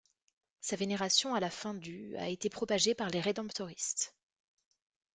[0.61, 4.15] Sa vénération à la fin du a été propagée par les Rédemptoristes.